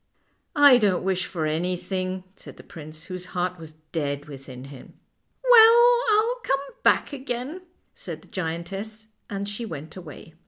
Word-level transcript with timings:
"I 0.69 0.79
don't 0.79 1.03
wish 1.03 1.27
for 1.27 1.45
anything," 1.45 2.23
said 2.35 2.57
the 2.57 2.63
prince, 2.63 3.03
whose 3.03 3.27
heart 3.37 3.59
was 3.59 3.73
dead 3.91 4.25
within 4.25 4.63
him." 4.63 4.93
Well, 5.51 5.93
I'll 6.13 6.39
come 6.43 6.59
back 6.81 7.13
again," 7.13 7.61
said 7.93 8.23
the 8.23 8.27
giantess, 8.27 9.09
and 9.29 9.47
she 9.47 9.63
went 9.63 9.95
away. 9.95 10.33